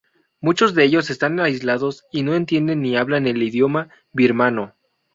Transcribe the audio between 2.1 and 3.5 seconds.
y no entienden ni hablan el